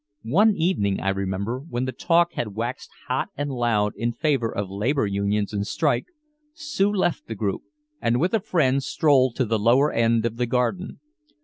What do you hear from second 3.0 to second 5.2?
hot and loud in favor of labor